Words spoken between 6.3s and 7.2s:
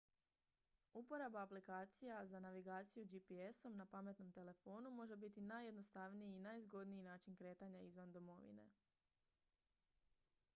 i najzgodniji